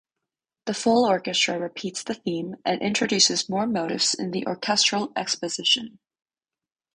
The 0.65 0.73
full 0.73 1.05
orchestra 1.05 1.59
repeats 1.59 2.01
the 2.01 2.15
theme 2.15 2.55
and 2.65 2.81
introduces 2.81 3.47
more 3.47 3.67
motifs 3.67 4.15
in 4.15 4.31
the 4.31 4.43
orchestral 4.47 5.13
exposition. 5.15 5.99